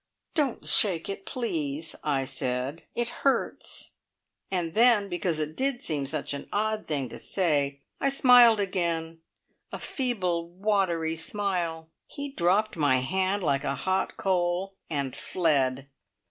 [0.33, 2.85] "Don't shake it, please," I said.
[2.95, 3.91] "It hurts."
[4.49, 9.19] And then, because it did seem such an odd thing to say, I smiled again,
[9.71, 11.91] a feeble watery smile.
[12.07, 15.87] He dropped my hand like a hot coal, and fled.